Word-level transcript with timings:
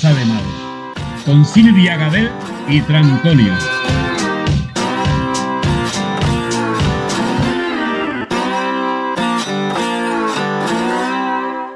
mal. 0.00 0.42
Con 1.26 1.44
Silvia 1.44 1.96
Gadel 1.96 2.30
y 2.66 2.80
Trancolio. 2.80 3.52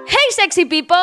Hey 0.07 0.31
sexy 0.31 0.65
people. 0.65 0.97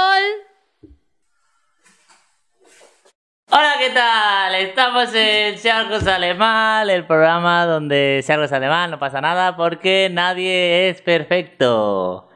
Hola, 3.51 3.75
¿qué 3.77 3.91
tal? 3.91 4.55
Estamos 4.55 5.13
en 5.13 5.59
Si 5.59 5.69
algo 5.69 5.99
sale 5.99 6.33
mal, 6.33 6.89
el 6.89 7.05
programa 7.05 7.67
donde 7.67 8.21
si 8.23 8.31
algo 8.31 8.47
sale 8.47 8.67
mal 8.67 8.89
no 8.89 8.97
pasa 8.97 9.21
nada 9.21 9.55
porque 9.55 10.09
nadie 10.11 10.89
es 10.89 10.99
perfecto. 11.03 12.27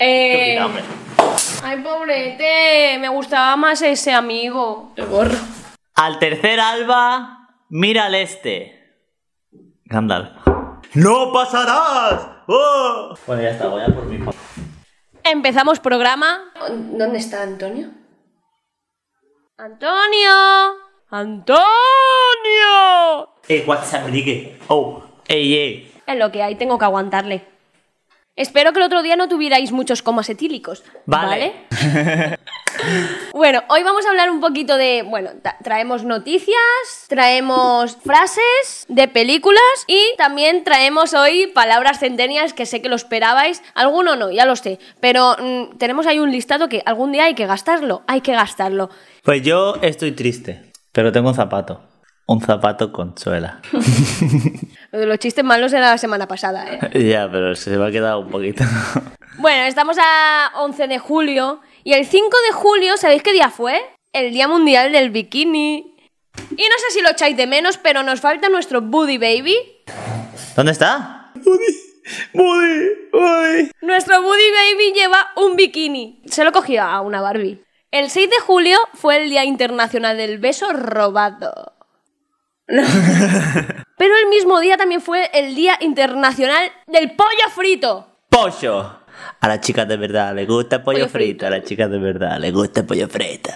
Eh. 0.00 0.58
Ay, 1.62 1.80
pobrete, 1.82 2.98
me 2.98 3.08
gustaba 3.08 3.56
más 3.56 3.82
ese 3.82 4.12
amigo. 4.12 4.92
El 4.96 5.06
gorro. 5.06 5.36
Al 5.94 6.18
tercer 6.18 6.60
alba, 6.60 7.48
mira 7.68 8.06
al 8.06 8.14
este. 8.14 8.72
Gandalf. 9.84 10.30
¡No 10.94 11.32
pasarás! 11.32 12.28
¡Oh! 12.46 13.14
Bueno, 13.26 13.42
ya 13.42 13.50
está, 13.50 13.68
voy 13.68 13.82
a 13.82 13.86
por 13.86 14.04
mi 14.04 14.18
Empezamos 15.24 15.80
programa. 15.80 16.52
¿Dónde 16.68 17.18
está 17.18 17.42
Antonio? 17.42 17.90
¡Antonio! 19.58 20.30
¡Antonio! 21.10 21.64
¡Eh, 23.48 23.64
WhatsApp, 23.66 24.08
Ligue! 24.08 24.58
¡Oh! 24.68 25.02
¡Ey, 25.28 25.54
ey! 25.54 25.92
Es 26.06 26.16
lo 26.16 26.30
que 26.30 26.42
hay, 26.42 26.54
tengo 26.56 26.78
que 26.78 26.84
aguantarle. 26.84 27.55
Espero 28.36 28.74
que 28.74 28.80
el 28.80 28.84
otro 28.84 29.02
día 29.02 29.16
no 29.16 29.28
tuvierais 29.28 29.72
muchos 29.72 30.02
comas 30.02 30.28
etílicos. 30.28 30.84
Vale. 31.06 31.54
¿Vale? 31.70 32.38
bueno, 33.32 33.62
hoy 33.70 33.82
vamos 33.82 34.04
a 34.04 34.10
hablar 34.10 34.30
un 34.30 34.42
poquito 34.42 34.76
de. 34.76 35.02
Bueno, 35.08 35.30
traemos 35.64 36.04
noticias, 36.04 36.56
traemos 37.08 37.96
frases 38.04 38.84
de 38.88 39.08
películas 39.08 39.62
y 39.86 39.98
también 40.18 40.64
traemos 40.64 41.14
hoy 41.14 41.46
palabras 41.46 41.98
centenias 41.98 42.52
que 42.52 42.66
sé 42.66 42.82
que 42.82 42.90
lo 42.90 42.96
esperabais. 42.96 43.62
Alguno 43.74 44.16
no, 44.16 44.30
ya 44.30 44.44
lo 44.44 44.54
sé. 44.54 44.78
Pero 45.00 45.34
mm, 45.38 45.78
tenemos 45.78 46.06
ahí 46.06 46.18
un 46.18 46.30
listado 46.30 46.68
que 46.68 46.82
algún 46.84 47.12
día 47.12 47.24
hay 47.24 47.34
que 47.34 47.46
gastarlo. 47.46 48.02
Hay 48.06 48.20
que 48.20 48.32
gastarlo. 48.32 48.90
Pues 49.22 49.40
yo 49.40 49.76
estoy 49.80 50.12
triste, 50.12 50.72
pero 50.92 51.10
tengo 51.10 51.30
un 51.30 51.34
zapato. 51.34 51.88
Un 52.26 52.42
zapato 52.42 52.92
con 52.92 53.16
suela. 53.16 53.62
Lo 54.92 54.98
de 55.00 55.06
los 55.06 55.18
chistes 55.18 55.44
malos 55.44 55.72
era 55.72 55.90
la 55.90 55.98
semana 55.98 56.26
pasada, 56.28 56.66
¿eh? 56.68 57.08
ya, 57.10 57.30
pero 57.30 57.54
se 57.54 57.76
me 57.76 57.86
ha 57.86 57.90
quedado 57.90 58.20
un 58.20 58.30
poquito. 58.30 58.64
Bueno, 59.38 59.64
estamos 59.64 59.98
a 60.00 60.50
11 60.56 60.88
de 60.88 60.98
julio 60.98 61.60
y 61.84 61.92
el 61.92 62.06
5 62.06 62.26
de 62.48 62.54
julio, 62.54 62.96
¿sabéis 62.96 63.22
qué 63.22 63.34
día 63.34 63.50
fue? 63.50 63.82
El 64.14 64.32
Día 64.32 64.48
Mundial 64.48 64.92
del 64.92 65.10
Bikini. 65.10 65.94
Y 66.52 66.54
no 66.54 66.78
sé 66.78 66.90
si 66.90 67.02
lo 67.02 67.10
echáis 67.10 67.36
de 67.36 67.46
menos, 67.46 67.76
pero 67.76 68.02
nos 68.02 68.22
falta 68.22 68.48
nuestro 68.48 68.80
Buddy 68.80 69.18
Baby. 69.18 69.54
¿Dónde 70.56 70.72
está? 70.72 71.32
Buddy, 71.34 71.76
Buddy, 72.32 72.88
Buddy. 73.12 73.70
Nuestro 73.82 74.22
Buddy 74.22 74.50
Baby 74.50 74.92
lleva 74.94 75.28
un 75.36 75.54
bikini. 75.54 76.22
Se 76.24 76.42
lo 76.42 76.50
cogió 76.52 76.82
a 76.82 77.02
una 77.02 77.20
Barbie. 77.20 77.62
El 77.90 78.08
6 78.08 78.30
de 78.30 78.40
julio 78.40 78.78
fue 78.94 79.22
el 79.22 79.28
Día 79.28 79.44
Internacional 79.44 80.16
del 80.16 80.38
Beso 80.38 80.72
Robado. 80.72 81.74
No. 82.68 82.82
Pero 83.96 84.14
el 84.22 84.28
mismo 84.28 84.60
día 84.60 84.76
también 84.76 85.00
fue 85.00 85.30
el 85.32 85.54
Día 85.54 85.78
Internacional 85.80 86.70
del 86.86 87.12
Pollo 87.12 87.50
Frito. 87.54 88.06
Pollo. 88.28 89.00
A 89.40 89.48
las 89.48 89.60
chicas 89.60 89.88
de 89.88 89.96
verdad 89.96 90.34
le 90.34 90.44
gusta 90.44 90.76
el 90.76 90.82
pollo, 90.82 90.98
Pollo 90.98 91.08
frito. 91.08 91.28
frito. 91.28 91.46
A 91.46 91.50
las 91.50 91.64
chicas 91.64 91.90
de 91.90 91.98
verdad 91.98 92.38
le 92.38 92.50
gusta 92.50 92.80
el 92.80 92.86
pollo 92.86 93.08
frito. 93.08 93.50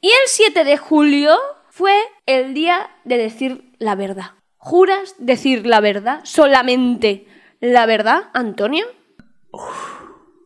Y 0.00 0.08
el 0.08 0.26
7 0.26 0.64
de 0.64 0.76
julio 0.78 1.36
fue 1.68 1.94
el 2.26 2.54
día 2.54 2.90
de 3.04 3.18
decir 3.18 3.72
la 3.78 3.94
verdad. 3.94 4.32
¿Juras 4.56 5.14
decir 5.18 5.66
la 5.66 5.80
verdad? 5.80 6.20
¿Solamente 6.24 7.26
la 7.60 7.84
verdad, 7.84 8.30
Antonio? 8.32 8.86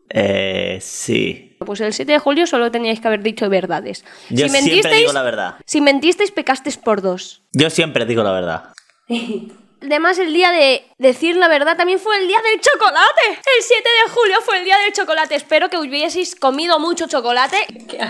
Eh, 0.09 0.79
sí. 0.81 1.46
Pues 1.65 1.81
el 1.81 1.93
7 1.93 2.13
de 2.13 2.19
julio 2.19 2.47
solo 2.47 2.71
teníais 2.71 3.01
que 3.01 3.09
haber 3.09 3.23
dicho 3.23 3.49
verdades. 3.49 4.05
Yo 4.31 4.49
siempre 4.49 4.95
digo 4.97 5.13
la 5.13 5.23
verdad. 5.23 5.55
Si 5.65 5.81
mentisteis, 5.81 6.31
pecasteis 6.31 6.77
por 6.77 7.01
dos. 7.03 7.43
Yo 7.53 7.71
siempre 7.71 8.05
digo 8.05 8.23
la 8.23 8.33
verdad. 8.33 8.65
Además, 9.83 10.19
el 10.19 10.33
día 10.33 10.51
de 10.53 10.85
decir 10.99 11.37
la 11.37 11.49
verdad 11.49 11.77
también 11.77 11.99
fue 12.01 12.17
el 12.19 12.27
día 12.27 12.39
del 12.51 12.61
chocolate. 12.61 13.21
El 13.29 13.63
7 13.63 13.83
de 13.83 14.11
julio 14.11 14.41
fue 14.41 14.59
el 14.59 14.65
día 14.65 14.77
del 14.79 14.93
chocolate. 14.93 15.35
Espero 15.35 15.69
que 15.69 15.77
hubieseis 15.77 16.35
comido 16.35 16.79
mucho 16.81 17.07
chocolate. 17.07 17.59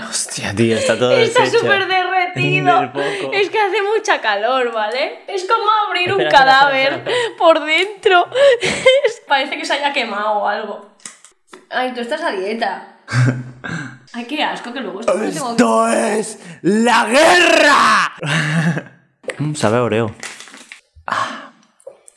Hostia, 0.08 0.54
tío, 0.54 0.76
está 0.76 0.96
todo 0.96 1.10
Está 1.10 1.44
súper 1.46 1.86
derretido. 1.86 2.92
Es 3.32 3.50
que 3.50 3.58
hace 3.60 3.82
mucha 3.82 4.20
calor, 4.20 4.72
¿vale? 4.72 5.20
Es 5.26 5.44
como 5.44 5.64
abrir 5.88 6.12
un 6.14 6.20
Espera, 6.20 6.38
cadáver 6.38 6.92
espera, 6.92 7.10
espera. 7.10 7.36
por 7.36 7.64
dentro. 7.64 8.28
Parece 9.28 9.58
que 9.58 9.64
se 9.64 9.72
haya 9.74 9.92
quemado 9.92 10.38
o 10.38 10.48
algo. 10.48 10.90
Ay, 11.68 11.92
tú 11.94 12.00
estás 12.00 12.22
a 12.22 12.30
dieta. 12.30 12.95
Ay, 14.12 14.24
qué 14.26 14.42
asco 14.42 14.72
que 14.72 14.80
luego 14.80 15.00
esto 15.00 15.14
me 15.14 15.30
tengo 15.30 15.46
que- 15.48 15.52
¡Esto 15.52 15.88
es 15.88 16.38
la 16.62 17.06
guerra! 17.06 18.12
Mm, 19.38 19.54
Sabe 19.54 19.78
a 19.78 19.82
Oreo. 19.82 20.14
Ah, 21.06 21.50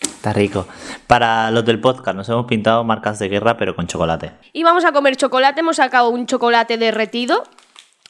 está 0.02 0.34
rico. 0.34 0.68
Para 1.08 1.52
los 1.52 1.66
del 1.66 1.80
podcast, 1.82 2.16
nos 2.16 2.30
hemos 2.30 2.46
pintado 2.46 2.84
marcas 2.84 3.20
de 3.20 3.28
guerra, 3.30 3.58
pero 3.58 3.76
con 3.76 3.88
chocolate. 3.88 4.32
Y 4.54 4.64
vamos 4.64 4.86
a 4.86 4.92
comer 4.92 5.16
chocolate. 5.16 5.60
Hemos 5.62 5.78
sacado 5.78 6.10
un 6.10 6.26
chocolate 6.26 6.78
derretido. 6.78 7.44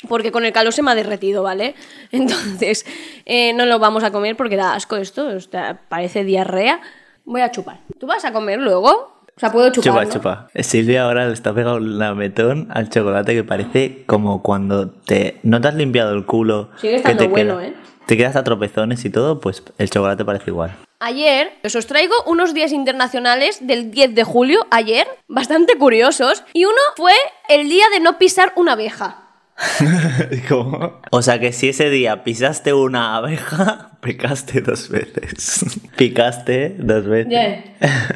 Porque 0.08 0.32
con 0.32 0.46
el 0.46 0.54
calor 0.54 0.72
se 0.72 0.82
me 0.82 0.92
ha 0.92 0.96
derretido, 0.96 1.44
¿vale? 1.44 1.76
Entonces, 2.12 2.86
eh, 3.26 3.52
no 3.54 3.66
lo 3.66 3.80
vamos 3.80 4.04
a 4.06 4.12
comer 4.12 4.38
porque 4.38 4.56
da 4.56 4.74
asco 4.74 4.96
esto. 4.96 5.28
o 5.28 5.40
sea, 5.42 5.82
parece 5.90 6.24
diarrea. 6.24 6.80
Voy 7.26 7.42
a 7.42 7.52
chupar. 7.52 7.82
¿Tú 8.00 8.08
vas 8.08 8.24
a 8.24 8.32
comer 8.32 8.60
luego? 8.60 9.19
O 9.40 9.42
sea, 9.42 9.52
puedo 9.54 9.70
chupar. 9.72 9.84
Chupa, 9.94 10.04
¿no? 10.06 10.12
chupa. 10.12 10.48
Silvia 10.64 11.06
ahora 11.06 11.26
le 11.28 11.32
está 11.34 11.54
pegando 11.54 11.78
un 11.78 11.98
lametón 11.98 12.68
al 12.72 12.90
chocolate 12.90 13.34
que 13.34 13.46
parece 13.46 14.04
como 14.06 14.42
cuando 14.44 14.90
te 14.90 15.40
no 15.44 15.62
te 15.62 15.70
has 15.70 15.76
limpiado 15.76 16.14
el 16.14 16.26
culo. 16.26 16.70
Sigue 16.76 16.92
que 16.92 16.98
estando 16.98 17.24
te 17.24 17.28
bueno, 17.30 17.58
queda- 17.60 17.68
¿eh? 17.68 17.74
Te 18.06 18.18
quedas 18.18 18.36
a 18.36 18.44
tropezones 18.44 19.06
y 19.06 19.10
todo, 19.12 19.40
pues 19.40 19.64
el 19.78 19.90
chocolate 19.90 20.26
parece 20.26 20.50
igual. 20.50 20.76
Ayer 21.00 21.52
pues 21.62 21.74
os 21.78 21.86
traigo 21.88 22.14
unos 22.26 22.54
días 22.54 22.74
internacionales 22.74 23.60
del 23.66 23.92
10 23.92 24.14
de 24.16 24.24
julio, 24.26 24.68
ayer, 24.72 25.08
bastante 25.30 25.78
curiosos. 25.78 26.44
Y 26.54 26.66
uno 26.66 26.76
fue 26.98 27.14
el 27.48 27.70
día 27.70 27.86
de 27.94 28.02
no 28.02 28.18
pisar 28.18 28.52
una 28.58 28.74
abeja. 28.74 29.24
¿Cómo? 30.50 31.00
O 31.12 31.22
sea 31.22 31.40
que 31.40 31.52
si 31.54 31.70
ese 31.70 31.90
día 31.90 32.24
pisaste 32.24 32.74
una 32.74 33.16
abeja, 33.16 33.92
picaste 34.02 34.62
dos 34.62 34.90
veces. 34.90 35.80
Picaste 35.98 36.76
dos 36.80 37.06
veces. 37.06 37.64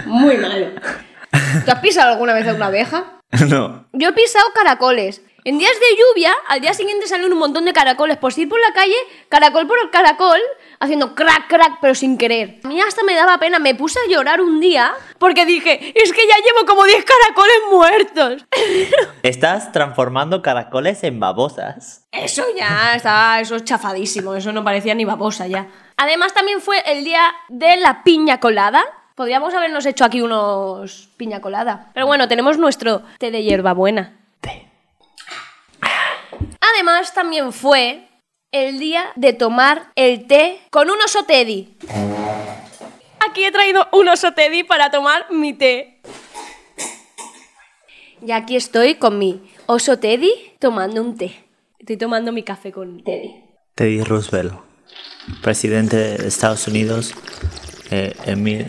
Muy 0.06 0.38
malo. 0.38 0.68
¿Tú 1.66 1.72
has 1.72 1.80
pisado 1.80 2.12
alguna 2.12 2.34
vez 2.34 2.48
a 2.48 2.54
una 2.54 2.68
abeja? 2.68 3.06
No. 3.50 3.86
Yo 3.94 4.10
he 4.10 4.14
pisado 4.14 4.46
caracoles. 4.54 5.24
En 5.46 5.58
días 5.58 5.74
de 5.74 5.98
lluvia, 5.98 6.32
al 6.48 6.62
día 6.62 6.74
siguiente 6.74 7.08
salen 7.08 7.34
un 7.34 7.40
montón 7.40 7.66
de 7.66 7.74
caracoles. 7.74 8.18
Pues 8.18 8.38
ir 8.38 8.48
por 8.48 8.60
la 8.62 8.72
calle, 8.74 8.96
caracol 9.28 9.68
por 9.68 9.78
caracol, 9.92 10.40
haciendo 10.80 11.16
crack, 11.16 11.48
crack, 11.50 11.80
pero 11.82 11.96
sin 11.96 12.18
querer. 12.18 12.60
A 12.64 12.68
mí 12.68 12.80
hasta 12.80 13.04
me 13.04 13.16
daba 13.16 13.40
pena. 13.40 13.58
Me 13.60 13.76
puse 13.76 14.00
a 14.00 14.10
llorar 14.10 14.40
un 14.40 14.60
día 14.62 14.94
porque 15.18 15.46
dije, 15.46 15.92
es 15.96 16.14
que 16.14 16.28
ya 16.28 16.36
llevo 16.46 16.66
como 16.66 16.86
10 16.86 17.04
caracoles 17.04 17.58
muertos. 17.72 18.46
Estás 19.24 19.72
transformando 19.72 20.42
caracoles 20.42 21.04
en 21.04 21.20
babosas. 21.20 22.08
Eso 22.12 22.44
ya 22.56 22.96
está, 22.96 23.42
eso 23.42 23.56
es 23.56 23.64
chafadísimo. 23.66 24.36
Eso 24.36 24.54
no 24.54 24.64
parecía 24.64 24.96
ni 24.96 25.04
babosa 25.06 25.48
ya. 25.48 25.68
Además, 25.98 26.34
también 26.34 26.62
fue 26.62 26.80
el 26.86 27.04
día 27.04 27.34
de 27.50 27.78
la 27.78 28.04
piña 28.04 28.40
colada. 28.40 28.86
Podríamos 29.16 29.54
habernos 29.54 29.86
hecho 29.86 30.06
aquí 30.06 30.22
unos 30.22 31.10
piña 31.18 31.40
colada. 31.42 31.92
Pero 31.94 32.08
bueno, 32.08 32.28
tenemos 32.28 32.58
nuestro 32.58 33.04
té 33.20 33.30
de 33.32 33.44
hierbabuena. 33.44 34.20
Té. 34.42 34.68
Además, 36.60 37.14
también 37.14 37.54
fue 37.54 38.08
el 38.52 38.80
día 38.80 39.06
de 39.16 39.34
tomar 39.34 39.92
el 39.96 40.26
té 40.28 40.60
con 40.72 40.90
un 40.90 40.98
oso 41.04 41.24
teddy. 41.26 41.76
Aquí 43.30 43.44
he 43.46 43.52
traído 43.52 43.88
un 43.92 44.08
oso 44.10 44.34
teddy 44.34 44.64
para 44.64 44.90
tomar 44.90 45.32
mi 45.32 45.54
té. 45.54 46.02
Y 48.26 48.32
aquí 48.32 48.56
estoy 48.56 48.96
con 48.96 49.20
mi 49.20 49.42
oso 49.66 50.00
teddy 50.00 50.32
tomando 50.60 51.02
un 51.02 51.18
té. 51.18 51.46
Estoy 51.78 51.98
tomando 51.98 52.32
mi 52.32 52.44
café 52.44 52.72
con 52.72 53.04
teddy. 53.04 53.44
Teddy 53.76 54.02
Roosevelt, 54.04 54.54
presidente 55.42 55.98
de 55.98 56.28
Estados 56.28 56.68
Unidos 56.68 57.14
eh, 57.92 58.14
en 58.26 58.44
mil- 58.44 58.68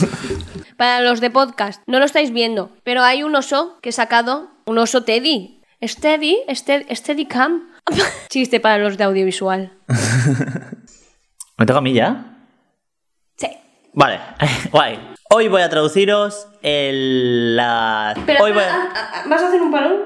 Para 0.76 1.00
los 1.00 1.20
de 1.20 1.30
podcast, 1.30 1.82
no 1.86 1.98
lo 1.98 2.04
estáis 2.04 2.32
viendo, 2.32 2.70
pero 2.84 3.02
hay 3.02 3.22
un 3.22 3.34
oso 3.34 3.78
que 3.82 3.90
he 3.90 3.92
sacado, 3.92 4.50
un 4.64 4.78
oso 4.78 5.04
Teddy. 5.04 5.60
Steady, 5.82 6.38
Steady, 6.48 6.94
Steadicam. 6.94 7.68
Chiste 8.28 8.60
para 8.60 8.78
los 8.78 8.96
de 8.96 9.04
audiovisual. 9.04 9.72
¿Me 11.58 11.66
toca 11.66 11.78
a 11.78 11.82
mí 11.82 11.92
ya? 11.92 12.36
Sí. 13.36 13.48
Vale, 13.92 14.20
guay. 14.70 14.98
Hoy 15.30 15.48
voy 15.48 15.62
a 15.62 15.68
traduciros 15.68 16.46
el... 16.62 17.56
La... 17.56 18.14
Pero, 18.26 18.44
Hoy 18.44 18.52
voy 18.52 18.62
a... 18.62 18.74
ah, 18.74 18.92
ah, 18.94 19.24
¿Vas 19.28 19.42
a 19.42 19.48
hacer 19.48 19.62
un 19.62 19.70
parón? 19.72 19.96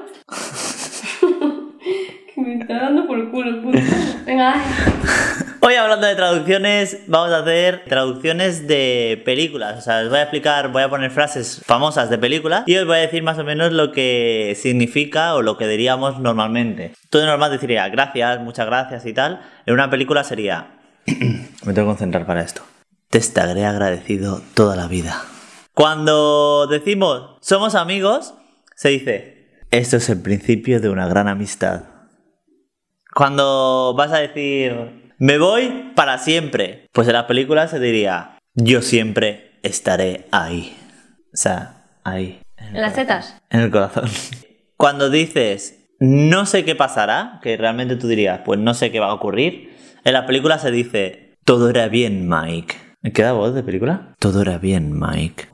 está 2.61 2.79
dando 2.79 3.05
por 3.07 3.19
el 3.19 3.29
culo 3.29 3.49
el 3.49 3.61
puto. 3.61 3.77
Venga, 4.25 4.51
dale. 4.51 5.46
Hoy 5.59 5.73
hablando 5.73 6.05
de 6.05 6.15
traducciones, 6.15 6.99
vamos 7.07 7.31
a 7.31 7.39
hacer 7.39 7.83
traducciones 7.85 8.67
de 8.67 9.21
películas. 9.25 9.77
O 9.77 9.81
sea, 9.81 10.01
os 10.01 10.09
voy 10.09 10.19
a 10.19 10.23
explicar, 10.23 10.71
voy 10.71 10.83
a 10.83 10.89
poner 10.89 11.09
frases 11.09 11.61
famosas 11.65 12.09
de 12.09 12.17
películas 12.17 12.63
y 12.67 12.77
os 12.77 12.85
voy 12.85 12.97
a 12.97 13.01
decir 13.01 13.23
más 13.23 13.39
o 13.39 13.43
menos 13.43 13.71
lo 13.71 13.91
que 13.91 14.55
significa 14.55 15.33
o 15.35 15.41
lo 15.41 15.57
que 15.57 15.67
diríamos 15.67 16.19
normalmente. 16.19 16.93
Todo 17.09 17.25
normal 17.25 17.57
diría 17.59 17.89
gracias, 17.89 18.39
muchas 18.39 18.67
gracias 18.67 19.05
y 19.05 19.13
tal. 19.13 19.41
En 19.65 19.73
una 19.73 19.89
película 19.89 20.23
sería... 20.23 20.79
Me 21.05 21.73
tengo 21.73 21.87
que 21.87 21.95
concentrar 21.95 22.25
para 22.25 22.41
esto. 22.41 22.61
Te 23.09 23.17
estaré 23.17 23.65
agradecido 23.65 24.41
toda 24.53 24.75
la 24.75 24.87
vida. 24.87 25.23
Cuando 25.73 26.67
decimos 26.67 27.37
somos 27.41 27.75
amigos, 27.75 28.35
se 28.75 28.89
dice, 28.89 29.61
esto 29.71 29.97
es 29.97 30.09
el 30.09 30.21
principio 30.21 30.79
de 30.79 30.89
una 30.89 31.07
gran 31.07 31.27
amistad. 31.27 31.83
Cuando 33.13 33.95
vas 33.97 34.11
a 34.11 34.19
decir, 34.19 35.06
me 35.19 35.37
voy 35.37 35.91
para 35.95 36.17
siempre, 36.19 36.87
pues 36.91 37.07
en 37.07 37.13
las 37.13 37.25
películas 37.25 37.71
se 37.71 37.79
diría, 37.79 38.37
yo 38.53 38.81
siempre 38.81 39.51
estaré 39.63 40.27
ahí. 40.31 40.77
O 41.33 41.37
sea, 41.37 41.85
ahí. 42.03 42.39
¿En 42.57 42.81
las 42.81 42.93
tetas? 42.93 43.41
En 43.49 43.61
el 43.61 43.71
corazón. 43.71 44.09
Cuando 44.77 45.09
dices, 45.09 45.89
no 45.99 46.45
sé 46.45 46.65
qué 46.65 46.75
pasará, 46.75 47.39
que 47.41 47.57
realmente 47.57 47.95
tú 47.95 48.07
dirías, 48.07 48.41
pues 48.45 48.59
no 48.59 48.73
sé 48.73 48.91
qué 48.91 48.99
va 48.99 49.07
a 49.07 49.13
ocurrir, 49.13 49.75
en 50.03 50.13
la 50.13 50.25
película 50.25 50.59
se 50.59 50.71
dice, 50.71 51.35
todo 51.43 51.69
era 51.69 51.87
bien, 51.87 52.29
Mike. 52.29 52.75
¿Me 53.01 53.11
queda 53.11 53.31
voz 53.31 53.55
de 53.55 53.63
película? 53.63 54.15
Todo 54.19 54.41
era 54.41 54.57
bien, 54.57 54.99
Mike. 54.99 55.47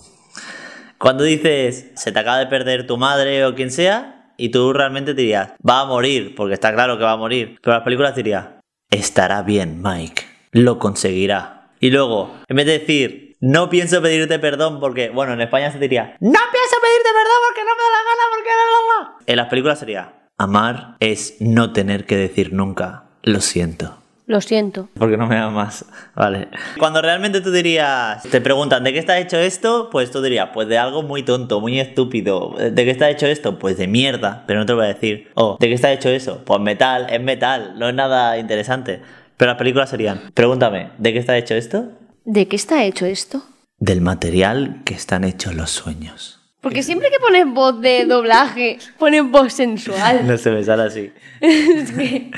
Cuando 0.97 1.23
dices, 1.23 1.91
se 1.95 2.11
te 2.11 2.19
acaba 2.19 2.39
de 2.39 2.47
perder 2.47 2.87
tu 2.87 2.97
madre 2.97 3.45
o 3.45 3.55
quien 3.55 3.71
sea, 3.71 4.33
y 4.37 4.49
tú 4.49 4.73
realmente 4.73 5.13
dirías, 5.13 5.53
va 5.67 5.81
a 5.81 5.85
morir, 5.85 6.35
porque 6.35 6.53
está 6.53 6.73
claro 6.73 6.97
que 6.97 7.03
va 7.03 7.13
a 7.13 7.17
morir. 7.17 7.57
Pero 7.61 7.75
las 7.75 7.83
películas 7.83 8.15
diría, 8.15 8.59
estará 8.93 9.41
bien, 9.41 9.81
Mike. 9.81 10.23
Lo 10.51 10.79
conseguirá. 10.79 11.71
Y 11.79 11.89
luego, 11.89 12.35
en 12.47 12.55
vez 12.55 12.65
de 12.65 12.79
decir, 12.79 13.35
no 13.41 13.69
pienso 13.69 14.01
pedirte 14.01 14.39
perdón 14.39 14.79
porque, 14.79 15.09
bueno, 15.09 15.33
en 15.33 15.41
España 15.41 15.71
se 15.71 15.79
diría, 15.79 16.15
no 16.19 16.39
pienso 16.51 16.75
pedirte 16.81 17.09
perdón 17.11 17.37
porque 17.47 17.61
no 17.61 17.75
me 17.75 17.83
da 17.83 17.89
la 17.89 18.03
gana, 18.07 18.23
porque 18.33 18.49
la, 18.49 18.65
la, 18.71 19.11
la". 19.11 19.17
En 19.25 19.35
las 19.35 19.47
películas 19.47 19.79
sería, 19.79 20.13
amar 20.37 20.95
es 20.99 21.35
no 21.39 21.73
tener 21.73 22.05
que 22.05 22.15
decir 22.15 22.53
nunca, 22.53 23.03
lo 23.23 23.41
siento. 23.41 23.97
Lo 24.33 24.41
siento. 24.41 24.89
Porque 24.97 25.15
no 25.15 25.27
me 25.27 25.37
amas. 25.37 25.85
Vale. 26.15 26.47
Cuando 26.79 27.03
realmente 27.03 27.39
tú 27.39 27.51
dirías, 27.51 28.23
te 28.23 28.41
preguntan, 28.41 28.83
¿de 28.83 28.91
qué 28.91 28.97
está 28.97 29.19
hecho 29.19 29.37
esto? 29.37 29.89
Pues 29.91 30.09
tú 30.09 30.23
dirías, 30.23 30.49
pues 30.51 30.67
de 30.67 30.79
algo 30.79 31.03
muy 31.03 31.21
tonto, 31.21 31.61
muy 31.61 31.79
estúpido. 31.79 32.55
¿De 32.57 32.83
qué 32.83 32.89
está 32.89 33.11
hecho 33.11 33.27
esto? 33.27 33.59
Pues 33.59 33.77
de 33.77 33.85
mierda, 33.85 34.43
pero 34.47 34.59
no 34.59 34.65
te 34.65 34.71
lo 34.71 34.79
voy 34.79 34.85
a 34.87 34.93
decir. 34.95 35.29
Oh, 35.35 35.57
¿de 35.59 35.67
qué 35.67 35.75
está 35.75 35.91
hecho 35.91 36.09
eso? 36.09 36.41
Pues 36.43 36.59
metal, 36.61 37.05
es 37.11 37.21
metal, 37.21 37.75
no 37.77 37.87
es 37.87 37.93
nada 37.93 38.39
interesante. 38.39 39.03
Pero 39.37 39.51
las 39.51 39.57
películas 39.59 39.91
serían, 39.91 40.31
pregúntame, 40.33 40.89
¿de 40.97 41.13
qué 41.13 41.19
está 41.19 41.37
hecho 41.37 41.53
esto? 41.53 41.91
¿De 42.25 42.47
qué 42.47 42.55
está 42.55 42.83
hecho 42.85 43.05
esto? 43.05 43.43
Del 43.77 44.01
material 44.01 44.81
que 44.83 44.95
están 44.95 45.25
hechos 45.25 45.53
los 45.53 45.69
sueños. 45.69 46.42
Porque 46.63 46.81
siempre 46.81 47.09
que 47.11 47.19
pones 47.19 47.45
voz 47.53 47.81
de 47.81 48.05
doblaje, 48.05 48.79
pones 48.97 49.29
voz 49.29 49.51
sensual. 49.53 50.25
No 50.25 50.37
se 50.37 50.49
me 50.49 50.63
sale 50.63 50.83
así. 50.83 51.11
Es 51.41 51.91
que- 51.91 52.31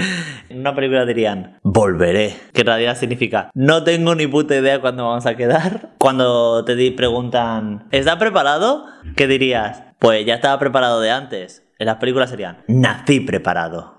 En 0.49 0.59
una 0.61 0.73
película 0.73 1.05
dirían, 1.05 1.59
volveré, 1.61 2.35
que 2.51 2.61
en 2.61 2.67
realidad 2.67 2.97
significa, 2.97 3.51
no 3.53 3.83
tengo 3.83 4.15
ni 4.15 4.25
puta 4.25 4.55
idea 4.55 4.81
cuándo 4.81 5.07
vamos 5.07 5.27
a 5.27 5.35
quedar. 5.37 5.91
Cuando 5.99 6.65
te 6.65 6.91
preguntan, 6.91 7.87
¿está 7.91 8.17
preparado? 8.17 8.87
¿Qué 9.15 9.27
dirías? 9.27 9.83
Pues 9.99 10.25
ya 10.25 10.33
estaba 10.35 10.57
preparado 10.59 10.99
de 11.01 11.11
antes. 11.11 11.63
En 11.77 11.85
las 11.85 11.97
películas 11.97 12.29
serían, 12.31 12.63
nací 12.67 13.19
preparado. 13.19 13.94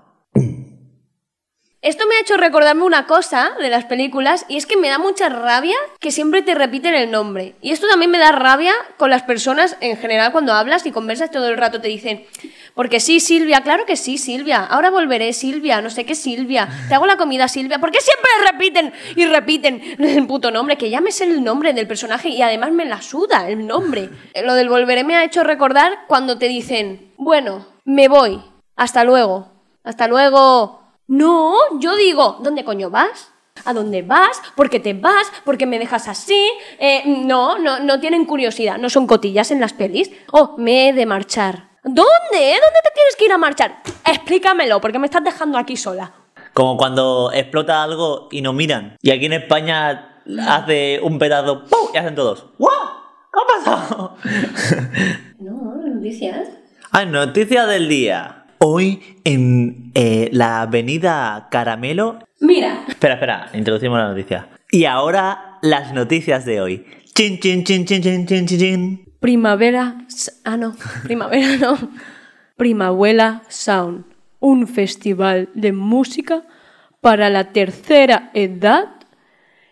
Esto 1.87 2.05
me 2.05 2.15
ha 2.15 2.19
hecho 2.19 2.35
recordarme 2.35 2.83
una 2.83 3.07
cosa 3.07 3.51
de 3.61 3.69
las 3.69 3.85
películas 3.85 4.43
y 4.49 4.57
es 4.57 4.65
que 4.65 4.75
me 4.75 4.89
da 4.89 4.97
mucha 4.97 5.29
rabia 5.29 5.77
que 6.01 6.11
siempre 6.11 6.41
te 6.41 6.53
repiten 6.53 6.93
el 6.93 7.09
nombre. 7.09 7.55
Y 7.61 7.71
esto 7.71 7.87
también 7.87 8.11
me 8.11 8.17
da 8.17 8.33
rabia 8.33 8.73
con 8.97 9.09
las 9.09 9.23
personas 9.23 9.77
en 9.79 9.95
general 9.95 10.33
cuando 10.33 10.51
hablas 10.51 10.85
y 10.85 10.91
conversas 10.91 11.31
todo 11.31 11.47
el 11.47 11.55
rato 11.55 11.79
te 11.79 11.87
dicen, 11.87 12.25
porque 12.73 12.99
sí, 12.99 13.21
Silvia, 13.21 13.61
claro 13.61 13.85
que 13.85 13.95
sí, 13.95 14.17
Silvia, 14.17 14.65
ahora 14.65 14.89
volveré, 14.89 15.31
Silvia, 15.31 15.81
no 15.81 15.89
sé 15.89 16.05
qué, 16.05 16.13
Silvia, 16.13 16.67
te 16.89 16.95
hago 16.95 17.05
la 17.05 17.15
comida, 17.15 17.47
Silvia, 17.47 17.79
¿por 17.79 17.91
qué 17.91 17.99
siempre 18.01 18.51
repiten 18.51 18.91
y 19.15 19.25
repiten 19.25 19.81
el 19.97 20.27
puto 20.27 20.51
nombre? 20.51 20.77
Que 20.77 20.89
ya 20.89 20.99
me 20.99 21.13
sé 21.13 21.23
el 21.23 21.41
nombre 21.41 21.71
del 21.71 21.87
personaje 21.87 22.27
y 22.27 22.41
además 22.41 22.73
me 22.73 22.83
la 22.83 23.01
suda 23.01 23.47
el 23.47 23.65
nombre. 23.65 24.09
Lo 24.43 24.55
del 24.55 24.67
volveré 24.67 25.05
me 25.05 25.15
ha 25.15 25.23
hecho 25.23 25.41
recordar 25.45 25.99
cuando 26.07 26.37
te 26.37 26.49
dicen, 26.49 27.13
bueno, 27.15 27.65
me 27.85 28.09
voy, 28.09 28.43
hasta 28.75 29.05
luego, 29.05 29.53
hasta 29.85 30.09
luego. 30.09 30.76
No, 31.07 31.55
yo 31.79 31.95
digo, 31.95 32.37
¿dónde 32.41 32.65
coño 32.65 32.89
vas? 32.89 33.31
¿A 33.63 33.73
dónde 33.73 34.01
vas? 34.01 34.41
¿Por 34.55 34.69
qué 34.69 34.79
te 34.79 34.93
vas? 34.93 35.31
¿Por 35.45 35.57
qué 35.57 35.65
me 35.65 35.79
dejas 35.79 36.07
así? 36.09 36.49
Eh, 36.79 37.03
no, 37.05 37.57
no, 37.57 37.79
no 37.79 37.99
tienen 37.99 38.25
curiosidad, 38.25 38.77
no 38.77 38.89
son 38.89 39.07
cotillas 39.07 39.49
en 39.51 39.61
las 39.61 39.71
pelis. 39.71 40.11
Oh, 40.31 40.55
me 40.57 40.89
he 40.89 40.93
de 40.93 41.05
marchar. 41.05 41.69
¿Dónde? 41.83 42.03
¿Dónde 42.31 42.79
te 42.83 42.91
tienes 42.93 43.15
que 43.17 43.25
ir 43.25 43.31
a 43.31 43.37
marchar? 43.37 43.81
Explícamelo, 44.05 44.81
porque 44.81 44.99
me 44.99 45.05
estás 45.07 45.23
dejando 45.23 45.57
aquí 45.57 45.77
sola. 45.77 46.11
Como 46.53 46.75
cuando 46.75 47.31
explota 47.33 47.83
algo 47.83 48.27
y 48.29 48.41
no 48.41 48.51
miran. 48.51 48.97
Y 49.01 49.11
aquí 49.11 49.27
en 49.27 49.33
España 49.33 50.21
hace 50.45 50.99
un 51.01 51.19
pedazo 51.19 51.63
¡pum! 51.65 51.89
y 51.93 51.97
hacen 51.97 52.15
todos. 52.15 52.47
¡Wow! 52.57 52.69
¿Qué 53.33 53.39
ha 53.39 53.63
pasado? 53.63 54.17
No, 55.39 55.75
noticias. 55.85 56.49
Ah, 56.91 57.05
noticia 57.05 57.67
del 57.67 57.87
día. 57.87 58.46
Hoy 58.59 59.19
en 59.23 59.91
eh, 59.93 60.29
la 60.31 60.61
avenida 60.61 61.47
Caramelo. 61.51 62.19
Mira, 62.39 62.85
Espera, 62.87 63.15
espera, 63.15 63.49
introducimos 63.53 63.99
la 63.99 64.09
noticia. 64.09 64.49
Y 64.71 64.85
ahora 64.85 65.59
las 65.61 65.93
noticias 65.93 66.45
de 66.45 66.61
hoy. 66.61 66.85
Chin, 67.13 67.39
chin, 67.39 67.63
chin, 67.63 67.85
chin, 67.85 68.01
chin, 68.01 68.25
chin, 68.25 68.45
chin, 68.47 68.59
chin. 68.59 69.13
Primavera. 69.19 69.97
Ah, 70.43 70.57
no, 70.57 70.75
primavera 71.03 71.57
no. 71.57 71.77
Primavuela 72.55 73.43
Sound, 73.49 74.05
un 74.39 74.67
festival 74.67 75.49
de 75.53 75.71
música 75.73 76.43
para 77.01 77.29
la 77.29 77.51
tercera 77.53 78.31
edad, 78.33 78.89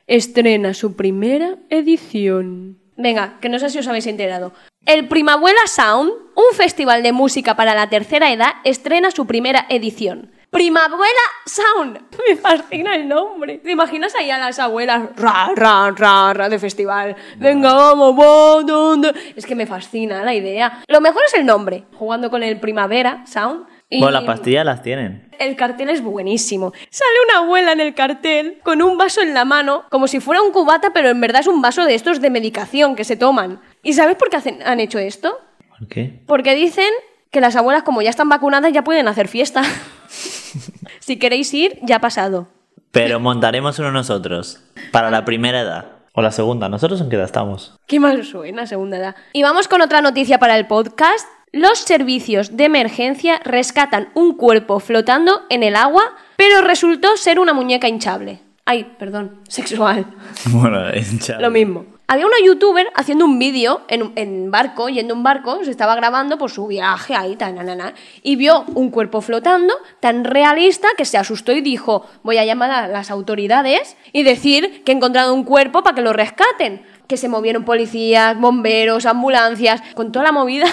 estrena 0.05 0.75
su 0.75 0.95
primera 0.95 1.57
edición. 1.69 2.77
Venga, 2.95 3.39
que 3.41 3.49
no 3.49 3.57
sé 3.57 3.69
si 3.71 3.79
os 3.79 3.87
habéis 3.87 4.05
enterado. 4.07 4.53
El 4.85 5.07
Primavuela 5.07 5.65
Sound, 5.65 6.11
un 6.35 6.55
festival 6.55 7.01
de 7.01 7.11
música 7.11 7.55
para 7.55 7.73
la 7.73 7.89
tercera 7.89 8.31
edad, 8.31 8.51
estrena 8.63 9.09
su 9.09 9.25
primera 9.25 9.65
edición. 9.69 10.31
Primavuela 10.51 11.21
Sound. 11.47 12.01
Me 12.29 12.35
fascina 12.35 12.95
el 12.95 13.07
nombre. 13.07 13.57
¿Te 13.57 13.71
imaginas 13.71 14.13
ahí 14.13 14.29
a 14.29 14.37
las 14.37 14.59
abuelas? 14.59 15.09
Ra, 15.15 15.49
ra, 15.55 15.89
ra, 15.89 16.35
ra 16.35 16.49
de 16.49 16.59
festival. 16.59 17.15
Venga, 17.37 17.73
vamos, 17.73 18.13
va, 18.13 18.61
¿dónde? 18.61 19.11
Es 19.35 19.47
que 19.47 19.55
me 19.55 19.65
fascina 19.65 20.23
la 20.23 20.35
idea. 20.35 20.83
Lo 20.87 21.01
mejor 21.01 21.23
es 21.25 21.33
el 21.33 21.47
nombre. 21.47 21.85
Jugando 21.95 22.29
con 22.29 22.43
el 22.43 22.59
Primavera 22.59 23.25
Sound. 23.25 23.65
Y- 23.89 23.99
Bueno, 23.99 24.11
las 24.19 24.23
pastillas 24.23 24.65
las 24.65 24.81
tienen. 24.81 25.29
el 25.39 25.55
cartel 25.55 25.89
es 25.89 26.01
buenísimo. 26.01 26.73
Sale 26.89 27.11
una 27.29 27.39
abuela 27.45 27.71
en 27.71 27.79
el 27.79 27.93
cartel 27.93 28.59
con 28.63 28.81
un 28.81 28.97
vaso 28.97 29.21
en 29.21 29.33
la 29.33 29.45
mano, 29.45 29.85
como 29.89 30.07
si 30.07 30.19
fuera 30.19 30.41
un 30.41 30.51
cubata, 30.51 30.91
pero 30.93 31.09
en 31.09 31.19
verdad 31.21 31.41
es 31.41 31.47
un 31.47 31.61
vaso 31.61 31.85
de 31.85 31.95
estos 31.95 32.21
de 32.21 32.29
medicación 32.29 32.95
que 32.95 33.03
se 33.03 33.15
toman. 33.17 33.61
¿Y 33.83 33.93
sabes 33.93 34.15
por 34.15 34.29
qué 34.29 34.37
hacen- 34.37 34.61
han 34.65 34.79
hecho 34.79 34.97
esto? 34.99 35.37
¿Por 35.77 35.87
qué? 35.87 36.21
Porque 36.25 36.55
dicen 36.55 36.89
que 37.31 37.41
las 37.41 37.55
abuelas, 37.55 37.83
como 37.83 38.01
ya 38.01 38.09
están 38.09 38.29
vacunadas, 38.29 38.71
ya 38.71 38.83
pueden 38.83 39.07
hacer 39.07 39.27
fiesta. 39.27 39.61
si 40.99 41.17
queréis 41.19 41.53
ir, 41.53 41.79
ya 41.83 41.97
ha 41.97 42.01
pasado. 42.01 42.47
Pero 42.91 43.19
montaremos 43.19 43.77
uno 43.79 43.91
nosotros. 43.91 44.63
Para 44.91 45.11
la 45.11 45.25
primera 45.25 45.59
edad. 45.61 45.85
O 46.13 46.21
la 46.21 46.31
segunda. 46.31 46.69
¿Nosotros 46.69 47.01
en 47.01 47.09
qué 47.09 47.17
edad 47.17 47.25
estamos? 47.25 47.77
¿Qué 47.87 47.99
más 47.99 48.25
suena, 48.25 48.65
segunda 48.65 48.95
edad? 48.97 49.15
Y 49.33 49.43
vamos 49.43 49.67
con 49.67 49.81
otra 49.81 50.01
noticia 50.01 50.39
para 50.39 50.57
el 50.57 50.65
podcast. 50.65 51.27
Los 51.55 51.79
servicios 51.79 52.57
de 52.57 52.65
emergencia 52.65 53.39
rescatan 53.45 54.09
un 54.13 54.35
cuerpo 54.35 54.81
flotando 54.81 55.43
en 55.49 55.63
el 55.63 55.77
agua, 55.77 56.03
pero 56.35 56.59
resultó 56.59 57.15
ser 57.15 57.39
una 57.39 57.53
muñeca 57.53 57.87
hinchable. 57.87 58.41
Ay, 58.65 58.83
perdón, 58.99 59.39
sexual. 59.47 60.05
Bueno, 60.47 60.93
hinchado. 60.93 61.39
Lo 61.39 61.49
mismo. 61.51 61.85
Había 62.07 62.25
una 62.25 62.35
youtuber 62.45 62.87
haciendo 62.93 63.23
un 63.23 63.39
vídeo 63.39 63.83
en, 63.87 64.03
un- 64.03 64.11
en 64.17 64.51
barco, 64.51 64.89
yendo 64.89 65.13
en 65.13 65.19
un 65.19 65.23
barco, 65.23 65.63
se 65.63 65.71
estaba 65.71 65.95
grabando 65.95 66.37
por 66.37 66.51
su 66.51 66.67
viaje 66.67 67.15
ahí, 67.15 67.37
tan, 67.37 67.55
na, 67.55 67.93
y 68.21 68.35
vio 68.35 68.65
un 68.75 68.89
cuerpo 68.91 69.21
flotando 69.21 69.73
tan 70.01 70.25
realista 70.25 70.89
que 70.97 71.05
se 71.05 71.17
asustó 71.17 71.53
y 71.53 71.61
dijo, 71.61 72.05
voy 72.21 72.37
a 72.37 72.43
llamar 72.43 72.69
a 72.69 72.87
las 72.89 73.09
autoridades 73.11 73.95
y 74.11 74.23
decir 74.23 74.83
que 74.83 74.91
he 74.91 74.95
encontrado 74.95 75.33
un 75.33 75.45
cuerpo 75.45 75.83
para 75.83 75.95
que 75.95 76.01
lo 76.01 76.11
rescaten. 76.11 76.85
Que 77.07 77.15
se 77.17 77.29
movieron 77.29 77.63
policías, 77.63 78.37
bomberos, 78.37 79.05
ambulancias, 79.05 79.81
con 79.95 80.11
toda 80.11 80.25
la 80.25 80.31
movida 80.33 80.65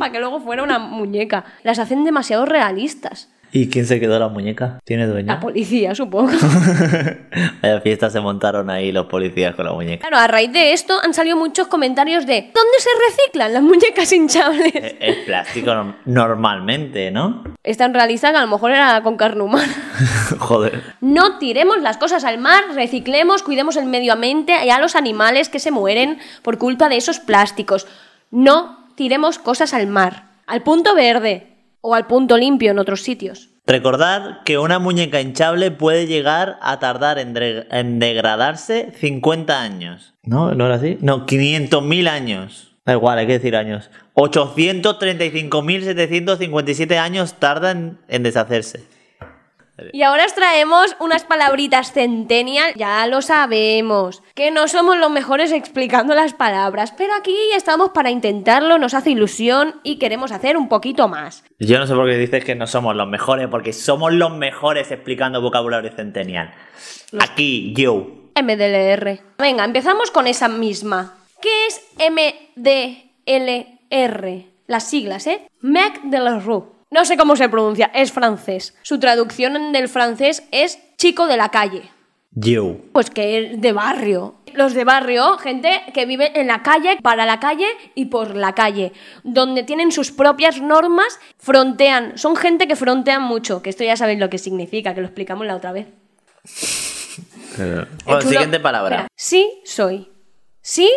para 0.00 0.10
que 0.10 0.18
luego 0.18 0.40
fuera 0.40 0.64
una 0.64 0.80
muñeca. 0.80 1.44
Las 1.62 1.78
hacen 1.78 2.02
demasiado 2.02 2.44
realistas. 2.46 3.28
¿Y 3.52 3.68
quién 3.68 3.84
se 3.84 3.98
quedó 3.98 4.16
la 4.20 4.28
muñeca? 4.28 4.78
¿Tiene 4.84 5.08
dueño? 5.08 5.26
La 5.26 5.40
policía, 5.40 5.92
supongo. 5.96 6.30
Vaya 7.62 7.80
fiesta 7.80 8.08
se 8.08 8.20
montaron 8.20 8.70
ahí 8.70 8.92
los 8.92 9.06
policías 9.06 9.56
con 9.56 9.64
la 9.66 9.72
muñeca. 9.72 10.06
Claro, 10.06 10.22
a 10.22 10.28
raíz 10.28 10.52
de 10.52 10.72
esto 10.72 10.94
han 11.02 11.14
salido 11.14 11.36
muchos 11.36 11.66
comentarios 11.66 12.26
de 12.26 12.42
¿dónde 12.54 12.78
se 12.78 12.90
reciclan 13.08 13.52
las 13.52 13.62
muñecas 13.62 14.12
hinchables? 14.12 14.72
Es 14.74 14.94
es 15.00 15.16
plástico 15.26 15.70
norm- 15.72 15.96
normalmente, 16.04 17.10
¿no? 17.10 17.42
Esta 17.64 17.86
en 17.86 17.94
realidad 17.94 18.30
que 18.30 18.36
a 18.38 18.42
lo 18.42 18.46
mejor 18.46 18.70
era 18.70 19.02
con 19.02 19.16
carne 19.16 19.42
humana. 19.42 19.74
Joder. 20.38 20.80
No 21.00 21.38
tiremos 21.38 21.80
las 21.82 21.96
cosas 21.96 22.22
al 22.22 22.38
mar, 22.38 22.62
reciclemos, 22.74 23.42
cuidemos 23.42 23.76
el 23.76 23.86
medio 23.86 24.12
ambiente 24.12 24.54
y 24.64 24.70
a 24.70 24.78
los 24.78 24.94
animales 24.94 25.48
que 25.48 25.58
se 25.58 25.72
mueren 25.72 26.18
por 26.42 26.58
culpa 26.58 26.88
de 26.88 26.98
esos 26.98 27.18
plásticos. 27.18 27.88
No 28.30 28.79
tiremos 29.00 29.38
cosas 29.38 29.72
al 29.72 29.86
mar, 29.86 30.24
al 30.46 30.62
punto 30.62 30.94
verde 30.94 31.46
o 31.80 31.94
al 31.94 32.06
punto 32.06 32.36
limpio 32.36 32.70
en 32.70 32.78
otros 32.78 33.00
sitios. 33.00 33.48
Recordad 33.66 34.42
que 34.44 34.58
una 34.58 34.78
muñeca 34.78 35.22
hinchable 35.22 35.70
puede 35.70 36.06
llegar 36.06 36.58
a 36.60 36.78
tardar 36.80 37.18
en, 37.18 37.34
en 37.34 37.98
degradarse 37.98 38.92
50 39.00 39.58
años. 39.58 40.12
¿No? 40.22 40.54
¿No 40.54 40.66
era 40.66 40.74
así? 40.74 40.98
No, 41.00 41.24
500.000 41.24 42.08
años. 42.10 42.76
Da 42.84 42.92
igual, 42.92 43.18
hay 43.18 43.26
que 43.26 43.38
decir 43.38 43.56
años. 43.56 43.88
835.757 44.16 46.98
años 46.98 47.36
tardan 47.38 48.00
en 48.06 48.22
deshacerse. 48.22 48.84
Y 49.92 50.02
ahora 50.02 50.24
os 50.26 50.34
traemos 50.34 50.96
unas 51.00 51.24
palabritas 51.24 51.92
centennial, 51.92 52.72
ya 52.76 53.06
lo 53.06 53.22
sabemos, 53.22 54.22
que 54.34 54.50
no 54.50 54.68
somos 54.68 54.96
los 54.96 55.10
mejores 55.10 55.52
explicando 55.52 56.14
las 56.14 56.34
palabras, 56.34 56.92
pero 56.96 57.14
aquí 57.14 57.36
estamos 57.54 57.90
para 57.90 58.10
intentarlo, 58.10 58.78
nos 58.78 58.94
hace 58.94 59.10
ilusión 59.10 59.80
y 59.82 59.98
queremos 59.98 60.32
hacer 60.32 60.56
un 60.56 60.68
poquito 60.68 61.08
más. 61.08 61.44
Yo 61.58 61.78
no 61.78 61.86
sé 61.86 61.94
por 61.94 62.08
qué 62.08 62.16
dices 62.16 62.44
que 62.44 62.54
no 62.54 62.66
somos 62.66 62.96
los 62.96 63.08
mejores, 63.08 63.48
porque 63.48 63.72
somos 63.72 64.12
los 64.12 64.30
mejores 64.32 64.90
explicando 64.90 65.40
vocabulario 65.40 65.90
centennial. 65.92 66.52
Aquí, 67.18 67.72
yo. 67.76 68.06
MDLR. 68.40 69.20
Venga, 69.38 69.64
empezamos 69.64 70.10
con 70.10 70.26
esa 70.26 70.48
misma. 70.48 71.14
¿Qué 71.40 71.66
es 71.66 71.80
MDLR? 73.26 74.44
Las 74.66 74.84
siglas, 74.84 75.26
¿eh? 75.26 75.48
Mec 75.60 76.02
de 76.02 76.20
la 76.20 76.38
Rue. 76.38 76.79
No 76.90 77.04
sé 77.04 77.16
cómo 77.16 77.36
se 77.36 77.48
pronuncia, 77.48 77.90
es 77.94 78.10
francés. 78.10 78.74
Su 78.82 78.98
traducción 78.98 79.72
del 79.72 79.88
francés 79.88 80.42
es 80.50 80.78
chico 80.96 81.28
de 81.28 81.36
la 81.36 81.50
calle. 81.50 81.90
Yo. 82.32 82.78
Pues 82.92 83.10
que 83.10 83.38
es 83.38 83.60
de 83.60 83.72
barrio. 83.72 84.34
Los 84.54 84.74
de 84.74 84.82
barrio, 84.82 85.38
gente 85.38 85.82
que 85.94 86.04
vive 86.06 86.38
en 86.40 86.48
la 86.48 86.64
calle, 86.64 86.98
para 87.00 87.26
la 87.26 87.38
calle 87.38 87.66
y 87.94 88.06
por 88.06 88.34
la 88.34 88.54
calle, 88.56 88.92
donde 89.22 89.62
tienen 89.62 89.92
sus 89.92 90.10
propias 90.10 90.60
normas, 90.60 91.20
frontean. 91.38 92.18
Son 92.18 92.34
gente 92.34 92.66
que 92.66 92.74
frontean 92.74 93.22
mucho, 93.22 93.62
que 93.62 93.70
esto 93.70 93.84
ya 93.84 93.96
sabéis 93.96 94.18
lo 94.18 94.28
que 94.28 94.38
significa, 94.38 94.92
que 94.92 95.00
lo 95.00 95.06
explicamos 95.06 95.46
la 95.46 95.56
otra 95.56 95.72
vez. 95.72 95.86
Bueno, 98.06 98.22
siguiente 98.22 98.60
palabra. 98.60 98.96
Espera. 98.96 99.08
Sí, 99.14 99.60
soy. 99.64 100.08
Sí, 100.62 100.90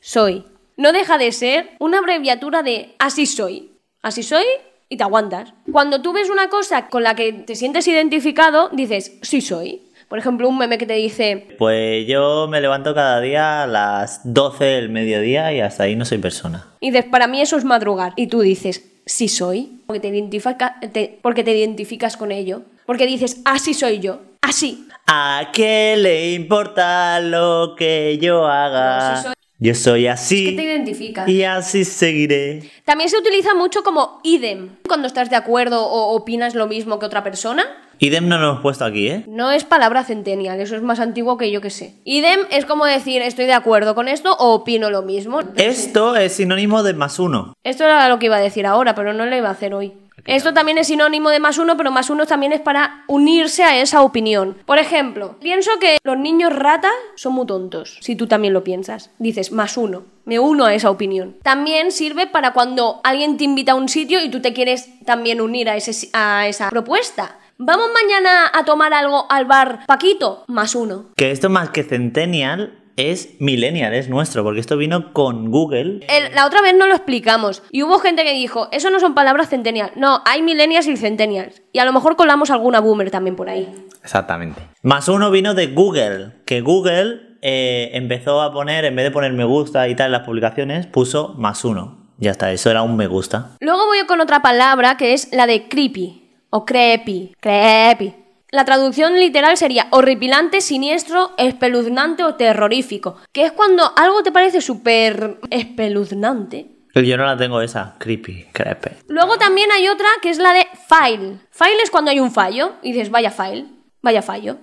soy. 0.00 0.44
No 0.76 0.90
deja 0.90 1.16
de 1.16 1.30
ser 1.30 1.76
una 1.78 1.98
abreviatura 1.98 2.62
de 2.62 2.96
así 2.98 3.26
soy. 3.26 3.72
Así 4.02 4.22
soy 4.22 4.44
y 4.88 4.96
te 4.96 5.02
aguantas. 5.04 5.52
Cuando 5.70 6.00
tú 6.02 6.12
ves 6.12 6.30
una 6.30 6.48
cosa 6.48 6.88
con 6.88 7.02
la 7.02 7.14
que 7.14 7.32
te 7.32 7.54
sientes 7.56 7.86
identificado, 7.88 8.68
dices, 8.70 9.18
sí 9.22 9.40
soy. 9.40 9.82
Por 10.08 10.18
ejemplo, 10.18 10.48
un 10.48 10.56
meme 10.56 10.78
que 10.78 10.86
te 10.86 10.94
dice, 10.94 11.46
Pues 11.58 12.06
yo 12.06 12.46
me 12.48 12.62
levanto 12.62 12.94
cada 12.94 13.20
día 13.20 13.62
a 13.62 13.66
las 13.66 14.20
12 14.24 14.64
del 14.64 14.88
mediodía 14.88 15.52
y 15.52 15.60
hasta 15.60 15.82
ahí 15.82 15.96
no 15.96 16.04
soy 16.06 16.16
persona. 16.18 16.66
y 16.80 16.90
dices, 16.90 17.04
para 17.10 17.26
mí 17.26 17.42
eso 17.42 17.58
es 17.58 17.64
madrugar. 17.64 18.14
Y 18.16 18.28
tú 18.28 18.40
dices, 18.40 18.90
sí 19.04 19.28
soy. 19.28 19.82
Porque 19.86 20.00
te, 20.00 20.08
identifica- 20.08 20.76
te- 20.92 21.18
porque 21.22 21.44
te 21.44 21.54
identificas 21.56 22.16
con 22.16 22.32
ello. 22.32 22.62
Porque 22.86 23.06
dices, 23.06 23.42
así 23.44 23.74
soy 23.74 24.00
yo. 24.00 24.20
Así. 24.40 24.86
¿A 25.06 25.50
qué 25.52 25.96
le 25.98 26.32
importa 26.32 27.20
lo 27.20 27.74
que 27.76 28.18
yo 28.20 28.46
haga? 28.46 29.10
No, 29.10 29.16
si 29.16 29.22
soy- 29.24 29.34
Yo 29.60 29.74
soy 29.74 30.06
Es 30.06 30.20
así 30.20 30.50
que 30.50 30.52
te 30.52 30.64
identificas. 30.64 31.28
y 31.28 31.42
así 31.42 31.84
seguiré. 31.84 32.70
También 32.84 33.10
se 33.10 33.18
utiliza 33.18 33.54
mucho 33.54 33.82
como 33.82 34.20
idem. 34.22 34.76
Cuando 34.86 35.08
estás 35.08 35.30
de 35.30 35.36
acuerdo 35.36 35.84
o 35.84 36.14
opinas 36.14 36.54
lo 36.54 36.68
mismo 36.68 37.00
que 37.00 37.06
otra 37.06 37.24
persona, 37.24 37.66
Idem 38.00 38.28
no 38.28 38.38
lo 38.38 38.50
hemos 38.50 38.60
puesto 38.60 38.84
aquí, 38.84 39.08
¿eh? 39.08 39.24
No 39.26 39.50
es 39.50 39.64
palabra 39.64 40.04
centennial, 40.04 40.60
eso 40.60 40.76
es 40.76 40.82
más 40.82 41.00
antiguo 41.00 41.36
que 41.36 41.50
yo 41.50 41.60
que 41.60 41.70
sé. 41.70 41.94
Idem 42.04 42.38
es 42.50 42.64
como 42.64 42.86
decir 42.86 43.22
estoy 43.22 43.46
de 43.46 43.54
acuerdo 43.54 43.96
con 43.96 44.06
esto 44.06 44.36
o 44.38 44.54
opino 44.54 44.90
lo 44.90 45.02
mismo. 45.02 45.40
Esto 45.56 46.14
es 46.14 46.34
sinónimo 46.34 46.84
de 46.84 46.94
más 46.94 47.18
uno. 47.18 47.54
Esto 47.64 47.82
era 47.82 48.08
lo 48.08 48.20
que 48.20 48.26
iba 48.26 48.36
a 48.36 48.40
decir 48.40 48.66
ahora, 48.66 48.94
pero 48.94 49.12
no 49.12 49.26
lo 49.26 49.36
iba 49.36 49.48
a 49.48 49.52
hacer 49.52 49.74
hoy. 49.74 49.92
Esto 50.28 50.52
también 50.52 50.76
es 50.76 50.88
sinónimo 50.88 51.30
de 51.30 51.40
más 51.40 51.56
uno, 51.56 51.78
pero 51.78 51.90
más 51.90 52.10
uno 52.10 52.26
también 52.26 52.52
es 52.52 52.60
para 52.60 53.02
unirse 53.06 53.64
a 53.64 53.80
esa 53.80 54.02
opinión. 54.02 54.58
Por 54.66 54.76
ejemplo, 54.76 55.36
pienso 55.40 55.70
que 55.80 55.96
los 56.04 56.18
niños 56.18 56.54
ratas 56.54 56.92
son 57.14 57.32
muy 57.32 57.46
tontos, 57.46 57.96
si 58.02 58.14
tú 58.14 58.26
también 58.26 58.52
lo 58.52 58.62
piensas. 58.62 59.10
Dices, 59.18 59.52
más 59.52 59.78
uno. 59.78 60.04
Me 60.26 60.38
uno 60.38 60.66
a 60.66 60.74
esa 60.74 60.90
opinión. 60.90 61.38
También 61.42 61.92
sirve 61.92 62.26
para 62.26 62.52
cuando 62.52 63.00
alguien 63.04 63.38
te 63.38 63.44
invita 63.44 63.72
a 63.72 63.76
un 63.76 63.88
sitio 63.88 64.22
y 64.22 64.28
tú 64.28 64.42
te 64.42 64.52
quieres 64.52 64.90
también 65.06 65.40
unir 65.40 65.70
a, 65.70 65.76
ese, 65.76 66.10
a 66.12 66.46
esa 66.46 66.68
propuesta. 66.68 67.38
¿Vamos 67.56 67.88
mañana 67.94 68.50
a 68.52 68.66
tomar 68.66 68.92
algo 68.92 69.24
al 69.30 69.46
bar 69.46 69.86
Paquito? 69.86 70.44
Más 70.46 70.74
uno. 70.74 71.06
Que 71.16 71.30
esto 71.30 71.48
más 71.48 71.70
que 71.70 71.84
centennial 71.84 72.78
es 72.98 73.40
millennial, 73.40 73.94
es 73.94 74.08
nuestro, 74.08 74.42
porque 74.44 74.60
esto 74.60 74.76
vino 74.76 75.12
con 75.12 75.50
Google. 75.50 76.00
El- 76.08 76.34
la 76.34 76.46
otra 76.46 76.60
vez 76.60 76.74
no 76.76 76.86
lo 76.86 76.94
explicamos 76.94 77.62
y 77.70 77.82
hubo 77.84 77.98
gente 78.00 78.24
que 78.24 78.32
dijo, 78.34 78.68
eso 78.72 78.90
no 78.90 79.00
son 79.00 79.14
palabras 79.14 79.48
centennial. 79.48 79.92
No, 79.96 80.20
hay 80.26 80.42
millennials 80.42 80.86
y 80.88 80.96
centennials. 80.96 81.62
Y 81.72 81.78
a 81.78 81.84
lo 81.84 81.92
mejor 81.92 82.16
colamos 82.16 82.50
alguna 82.50 82.80
boomer 82.80 83.10
también 83.10 83.36
por 83.36 83.48
ahí. 83.48 83.68
Exactamente. 84.02 84.60
Más 84.82 85.08
uno 85.08 85.30
vino 85.30 85.54
de 85.54 85.68
Google, 85.68 86.32
que 86.44 86.60
Google 86.60 87.20
eh, 87.42 87.90
empezó 87.94 88.42
a 88.42 88.52
poner, 88.52 88.84
en 88.84 88.96
vez 88.96 89.04
de 89.04 89.10
poner 89.10 89.32
me 89.32 89.44
gusta 89.44 89.86
y 89.88 89.94
tal 89.94 90.06
en 90.06 90.12
las 90.12 90.22
publicaciones, 90.26 90.86
puso 90.86 91.34
más 91.38 91.64
uno. 91.64 92.08
Ya 92.18 92.32
está, 92.32 92.50
eso 92.50 92.68
era 92.70 92.82
un 92.82 92.96
me 92.96 93.06
gusta. 93.06 93.52
Luego 93.60 93.86
voy 93.86 93.98
con 94.06 94.20
otra 94.20 94.42
palabra 94.42 94.96
que 94.96 95.12
es 95.12 95.32
la 95.32 95.46
de 95.46 95.68
creepy 95.68 96.32
o 96.50 96.64
creepy. 96.64 97.32
Creepy. 97.38 98.14
La 98.50 98.64
traducción 98.64 99.20
literal 99.20 99.58
sería 99.58 99.88
horripilante, 99.90 100.62
siniestro, 100.62 101.32
espeluznante 101.36 102.24
o 102.24 102.34
terrorífico. 102.36 103.16
Que 103.32 103.44
es 103.44 103.52
cuando 103.52 103.92
algo 103.96 104.22
te 104.22 104.32
parece 104.32 104.62
súper 104.62 105.38
espeluznante. 105.50 106.78
Yo 106.94 107.16
no 107.16 107.26
la 107.26 107.36
tengo 107.36 107.60
esa, 107.60 107.94
creepy, 107.98 108.46
creepy. 108.52 108.90
Luego 109.08 109.36
también 109.36 109.70
hay 109.70 109.88
otra 109.88 110.08
que 110.22 110.30
es 110.30 110.38
la 110.38 110.52
de 110.54 110.66
file. 110.88 111.38
File 111.50 111.82
es 111.82 111.90
cuando 111.90 112.10
hay 112.10 112.20
un 112.20 112.32
fallo 112.32 112.72
y 112.82 112.92
dices, 112.92 113.10
vaya 113.10 113.30
file, 113.30 113.66
vaya 114.00 114.22
fallo. 114.22 114.56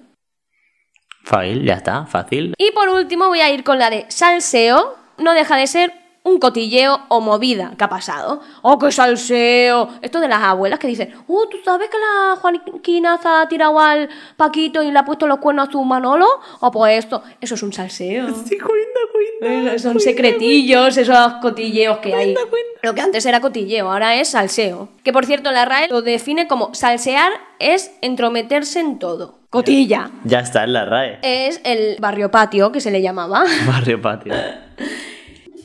File, 1.23 1.63
ya 1.63 1.75
está, 1.75 2.05
fácil. 2.05 2.53
Y 2.57 2.71
por 2.71 2.89
último 2.89 3.27
voy 3.27 3.39
a 3.39 3.51
ir 3.51 3.63
con 3.63 3.79
la 3.79 3.89
de 3.89 4.05
salseo. 4.09 4.95
No 5.17 5.33
deja 5.33 5.55
de 5.55 5.67
ser 5.67 5.93
un 6.25 6.39
cotilleo 6.39 7.01
o 7.07 7.21
movida 7.21 7.73
que 7.77 7.83
ha 7.83 7.89
pasado. 7.89 8.41
¡Oh, 8.63 8.77
qué 8.79 8.91
salseo! 8.91 9.89
Esto 10.01 10.19
de 10.19 10.27
las 10.27 10.41
abuelas 10.41 10.79
que 10.79 10.87
dicen, 10.87 11.13
¡Oh, 11.27 11.47
¿tú 11.47 11.57
sabes 11.63 11.87
que 11.89 11.97
la 11.97 12.35
Juaniquina 12.35 13.17
se 13.21 13.27
ha 13.27 13.47
tirado 13.47 13.79
al 13.79 14.09
Paquito 14.35 14.81
y 14.81 14.91
le 14.91 14.97
ha 14.99 15.05
puesto 15.05 15.27
los 15.27 15.37
cuernos 15.37 15.69
a 15.69 15.71
su 15.71 15.83
Manolo? 15.83 16.27
¡Oh, 16.59 16.71
pues 16.71 16.97
esto! 16.97 17.21
Eso 17.39 17.55
es 17.55 17.63
un 17.63 17.71
salseo. 17.71 18.27
Sí, 18.45 18.57
cuenta, 18.57 18.99
cuenta. 19.39 19.73
Eh, 19.75 19.79
Son 19.79 19.99
secretillos, 19.99 20.97
esos 20.97 21.33
cotilleos 21.41 21.99
que 21.99 22.13
hay. 22.13 22.35
Lo 22.81 22.93
que 22.95 23.01
antes 23.01 23.25
era 23.25 23.39
cotilleo, 23.39 23.91
ahora 23.91 24.15
es 24.15 24.29
salseo. 24.29 24.89
Que 25.03 25.13
por 25.13 25.25
cierto, 25.25 25.51
la 25.51 25.65
RAE 25.65 25.87
lo 25.89 26.01
define 26.01 26.47
como 26.47 26.73
salsear 26.73 27.31
es 27.59 27.91
entrometerse 28.01 28.79
en 28.79 28.99
todo. 28.99 29.39
Cotilla. 29.51 30.11
Ya 30.23 30.39
está 30.39 30.63
en 30.63 30.73
la 30.73 30.85
RAE. 30.85 31.19
Es 31.21 31.61
el 31.63 31.97
barrio 31.99 32.29
patio 32.31 32.71
que 32.71 32.81
se 32.81 32.91
le 32.91 33.01
llamaba. 33.01 33.45
Barrio 33.67 34.01
patio. 34.01 34.33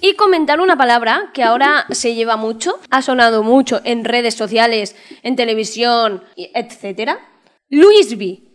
Y 0.01 0.15
comentar 0.15 0.61
una 0.61 0.77
palabra 0.77 1.31
que 1.35 1.43
ahora 1.43 1.87
se 1.91 2.15
lleva 2.15 2.37
mucho, 2.37 2.79
ha 2.91 3.03
sonado 3.03 3.43
mucho 3.43 3.81
en 3.85 4.05
redes 4.05 4.35
sociales, 4.35 4.97
en 5.23 5.37
televisión, 5.37 6.25
etcétera. 6.37 7.21
Luisby. 7.69 8.55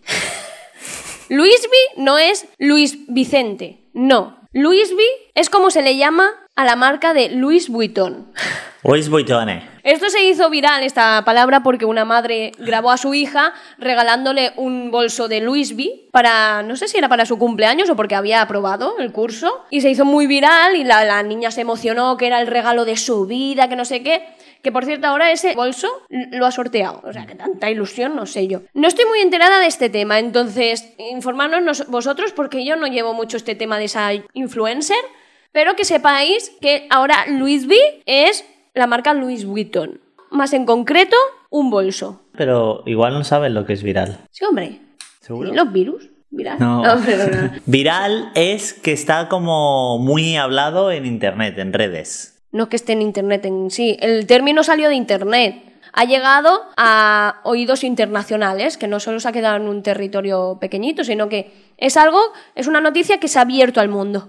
Luisby 1.30 1.78
no 1.98 2.18
es 2.18 2.48
Luis 2.58 2.98
Vicente, 3.08 3.90
no. 3.94 4.40
Luisby 4.54 5.06
es 5.34 5.50
como 5.50 5.70
se 5.70 5.82
le 5.82 5.98
llama 5.98 6.30
a 6.56 6.66
la 6.66 6.76
marca 6.76 7.14
de 7.14 7.30
Louis 7.30 7.70
Vuitton. 7.70 8.32
Luis 8.88 9.10
Buitone. 9.10 9.64
Esto 9.84 10.10
se 10.10 10.24
hizo 10.24 10.50
viral, 10.50 10.84
esta 10.84 11.24
palabra, 11.26 11.64
porque 11.64 11.86
una 11.86 12.06
madre 12.06 12.52
grabó 12.60 12.92
a 12.92 12.98
su 12.98 13.14
hija 13.14 13.54
regalándole 13.78 14.54
un 14.58 14.92
bolso 14.92 15.28
de 15.28 15.42
Louis 15.42 15.72
V 15.74 16.08
para, 16.12 16.62
no 16.64 16.76
sé 16.76 16.88
si 16.88 16.98
era 16.98 17.10
para 17.10 17.26
su 17.26 17.38
cumpleaños 17.38 17.90
o 17.90 17.96
porque 17.96 18.16
había 18.16 18.42
aprobado 18.42 18.98
el 19.00 19.12
curso. 19.12 19.66
Y 19.72 19.82
se 19.82 19.90
hizo 19.90 20.06
muy 20.06 20.28
viral 20.28 20.76
y 20.76 20.84
la, 20.84 21.22
niña 21.24 21.52
se 21.52 21.62
emocionó 21.62 22.16
que 22.18 22.28
era 22.28 22.40
el 22.40 22.48
regalo 22.48 22.86
de 22.86 22.96
su 22.96 23.26
vida, 23.26 23.68
que 23.70 23.76
no 23.76 23.86
sé 23.86 24.04
qué. 24.04 24.24
Que 24.62 24.72
por 24.72 24.86
cierto, 24.86 25.08
ahora 25.08 25.32
ese 25.32 25.54
bolso 25.54 25.88
lo 26.10 26.46
ha 26.46 26.52
sorteado. 26.52 27.02
O 27.06 27.14
sea, 27.14 27.26
que 27.26 27.36
tanta 27.36 27.70
ilusión, 27.70 28.16
no 28.16 28.26
sé 28.26 28.48
yo. 28.48 28.62
No 28.74 28.88
estoy 28.88 29.06
muy 29.06 29.20
enterada 29.20 29.60
de 29.60 29.68
este 29.68 29.90
tema, 29.90 30.20
entonces 30.20 30.94
informarnos 30.98 31.62
nos- 31.62 31.88
vosotros 31.88 32.34
porque 32.34 32.66
yo 32.66 32.76
no 32.76 32.88
llevo 32.88 33.14
mucho 33.14 33.38
este 33.38 33.56
tema 33.56 33.78
de 33.78 33.86
esa 33.86 34.12
influencer. 34.34 34.98
Pero 35.52 35.76
que 35.76 35.86
sepáis 35.86 36.52
que 36.60 36.86
ahora 36.90 37.26
Louis 37.28 37.66
V 37.66 37.76
es 38.06 38.44
la 38.76 38.88
marca 38.88 39.14
Louis 39.14 39.46
Vuitton. 39.46 40.00
más 40.32 40.54
en 40.54 40.66
concreto, 40.66 41.16
un 41.50 41.70
bolso. 41.70 42.22
Pero 42.34 42.84
igual 42.86 43.14
no 43.14 43.24
saben 43.24 43.54
lo 43.54 43.66
que 43.66 43.74
es 43.74 43.84
viral. 43.84 44.20
Sí, 44.32 44.44
hombre. 44.46 44.82
¿Seguro? 45.22 45.50
¿Y 45.50 45.56
los 45.56 45.72
virus? 45.72 46.10
Viral. 46.30 46.60
No. 46.60 46.84
no. 46.84 47.02
Viral 47.66 48.32
es 48.36 48.74
que 48.74 48.92
está 48.92 49.30
como 49.30 49.98
muy 50.00 50.36
hablado 50.36 50.92
en 50.92 51.06
internet, 51.06 51.58
en 51.58 51.72
redes. 51.72 52.44
No 52.52 52.64
es 52.64 52.70
que 52.70 52.76
esté 52.76 52.94
en 52.94 53.02
internet 53.02 53.46
en 53.46 53.72
sí. 53.72 53.98
El 54.02 54.28
término 54.28 54.64
salió 54.64 54.90
de 54.90 54.96
internet. 54.96 55.64
Ha 55.94 56.04
llegado 56.04 56.62
a 56.76 57.40
oídos 57.44 57.86
internacionales, 57.86 58.78
que 58.78 58.88
no 58.88 59.00
solo 59.00 59.22
se 59.22 59.30
ha 59.30 59.32
quedado 59.32 59.56
en 59.56 59.70
un 59.70 59.82
territorio 59.82 60.58
pequeñito, 60.60 61.06
sino 61.06 61.30
que 61.30 61.54
es 61.78 61.96
algo, 61.96 62.20
es 62.56 62.68
una 62.68 62.82
noticia 62.82 63.20
que 63.20 63.30
se 63.30 63.40
ha 63.40 63.44
abierto 63.44 63.80
al 63.80 63.88
mundo. 63.88 64.28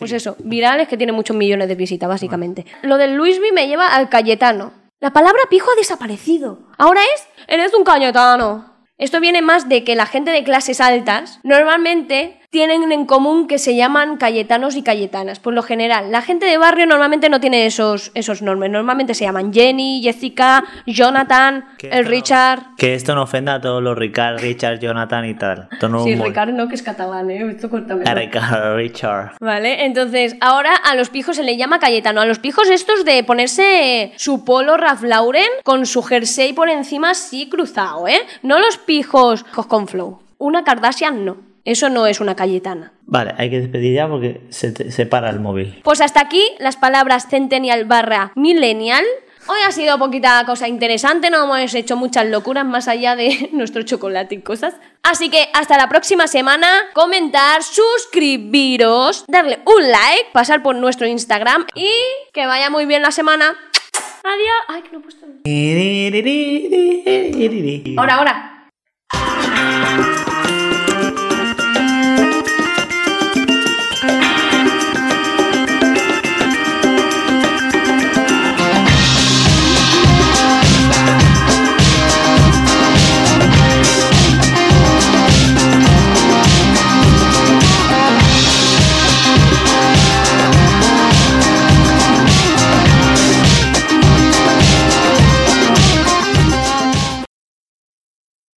Pues 0.00 0.12
eso, 0.12 0.34
viral 0.38 0.80
es 0.80 0.88
que 0.88 0.96
tiene 0.96 1.12
muchos 1.12 1.36
millones 1.36 1.68
de 1.68 1.74
visitas, 1.74 2.08
básicamente. 2.08 2.64
Lo 2.82 2.96
del 2.96 3.14
Luismi 3.14 3.52
me 3.52 3.68
lleva 3.68 3.94
al 3.94 4.08
Cayetano. 4.08 4.72
La 4.98 5.12
palabra 5.12 5.42
pijo 5.50 5.70
ha 5.70 5.76
desaparecido. 5.76 6.58
Ahora 6.78 7.02
es, 7.14 7.28
eres 7.48 7.74
un 7.74 7.84
Cayetano. 7.84 8.86
Esto 8.96 9.20
viene 9.20 9.42
más 9.42 9.68
de 9.68 9.84
que 9.84 9.94
la 9.94 10.06
gente 10.06 10.30
de 10.30 10.42
clases 10.42 10.80
altas 10.80 11.40
normalmente 11.42 12.39
tienen 12.50 12.90
en 12.90 13.06
común 13.06 13.46
que 13.46 13.58
se 13.58 13.76
llaman 13.76 14.16
cayetanos 14.16 14.74
y 14.74 14.82
cayetanas. 14.82 15.38
Por 15.38 15.54
lo 15.54 15.62
general, 15.62 16.10
la 16.10 16.20
gente 16.20 16.46
de 16.46 16.58
barrio 16.58 16.84
normalmente 16.84 17.28
no 17.28 17.40
tiene 17.40 17.64
esos, 17.64 18.10
esos 18.14 18.42
nombres. 18.42 18.72
Normalmente 18.72 19.14
se 19.14 19.24
llaman 19.24 19.52
Jenny, 19.52 20.00
Jessica, 20.02 20.64
Jonathan, 20.84 21.64
Que 21.78 21.90
el 21.90 22.04
no- 22.04 22.10
Richard. 22.10 22.60
Que 22.76 22.94
esto 22.94 23.14
no 23.14 23.22
ofenda 23.22 23.54
a 23.54 23.60
todos 23.60 23.80
los 23.80 23.96
Ricard, 23.96 24.40
Richard, 24.40 24.80
Jonathan 24.80 25.24
y 25.26 25.34
tal. 25.34 25.68
Esto 25.70 25.88
no 25.88 25.98
es 25.98 26.04
Sí, 26.04 26.14
humor. 26.14 26.28
Richard 26.28 26.52
no, 26.52 26.66
que 26.68 26.74
es 26.74 26.82
catalán, 26.82 27.30
¿eh? 27.30 27.48
Esto 27.50 27.68
Ricard, 27.68 28.74
Richard. 28.76 29.32
Vale, 29.40 29.84
entonces 29.84 30.34
ahora 30.40 30.74
a 30.74 30.96
los 30.96 31.08
pijos 31.08 31.36
se 31.36 31.44
le 31.44 31.56
llama 31.56 31.78
Cayetano. 31.78 32.20
A 32.20 32.26
los 32.26 32.40
pijos 32.40 32.68
estos 32.68 33.04
de 33.04 33.22
ponerse 33.22 34.12
su 34.16 34.44
polo 34.44 34.76
Ralph 34.76 35.02
Lauren 35.04 35.46
con 35.62 35.86
su 35.86 36.02
jersey 36.02 36.52
por 36.52 36.68
encima 36.68 37.10
así 37.10 37.48
cruzado, 37.48 38.08
¿eh? 38.08 38.18
No 38.42 38.58
los 38.58 38.76
pijos 38.76 39.44
con 39.68 39.86
flow. 39.86 40.18
Una 40.38 40.64
Kardashian 40.64 41.24
no. 41.24 41.36
Eso 41.64 41.88
no 41.88 42.06
es 42.06 42.20
una 42.20 42.34
Cayetana. 42.36 42.92
Vale, 43.06 43.34
hay 43.38 43.50
que 43.50 43.60
despedir 43.60 43.94
ya 43.94 44.08
porque 44.08 44.40
se, 44.50 44.72
te- 44.72 44.90
se 44.90 45.06
para 45.06 45.30
el 45.30 45.40
móvil. 45.40 45.80
Pues 45.84 46.00
hasta 46.00 46.20
aquí 46.20 46.42
las 46.58 46.76
palabras 46.76 47.28
centennial 47.28 47.84
barra 47.84 48.32
millennial. 48.34 49.04
Hoy 49.46 49.58
ha 49.66 49.72
sido 49.72 49.98
poquita 49.98 50.44
cosa 50.46 50.68
interesante, 50.68 51.28
no 51.30 51.42
hemos 51.44 51.74
hecho 51.74 51.96
muchas 51.96 52.26
locuras 52.26 52.64
más 52.64 52.86
allá 52.88 53.16
de 53.16 53.48
nuestro 53.52 53.82
chocolate 53.82 54.36
y 54.36 54.42
cosas. 54.42 54.74
Así 55.02 55.28
que 55.30 55.48
hasta 55.54 55.76
la 55.78 55.88
próxima 55.88 56.26
semana, 56.28 56.68
comentar, 56.92 57.62
suscribiros, 57.62 59.24
darle 59.28 59.58
un 59.64 59.82
like, 59.90 60.26
pasar 60.32 60.62
por 60.62 60.76
nuestro 60.76 61.06
Instagram 61.06 61.66
y 61.74 61.90
que 62.32 62.46
vaya 62.46 62.70
muy 62.70 62.86
bien 62.86 63.02
la 63.02 63.10
semana. 63.10 63.56
Adiós. 64.22 64.56
Ay, 64.68 64.82
que 64.82 64.90
no 64.92 64.98
he 64.98 65.02
puesto. 65.02 65.26
Ahora, 67.96 68.14
ahora. 68.16 68.49